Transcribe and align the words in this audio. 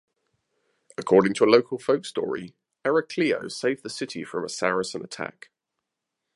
According 0.97 1.35
to 1.35 1.43
a 1.43 1.51
local 1.51 1.77
folk 1.77 2.05
story, 2.07 2.55
Eraclio 2.83 3.47
saved 3.51 3.83
the 3.83 3.89
city 3.91 4.23
from 4.23 4.43
a 4.43 4.49
Saracen 4.49 5.03
attack. 5.03 5.51